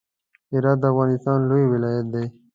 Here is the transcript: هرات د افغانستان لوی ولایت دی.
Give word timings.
هرات 0.53 0.77
د 0.81 0.85
افغانستان 0.91 1.37
لوی 1.49 1.65
ولایت 1.73 2.05
دی. 2.13 2.25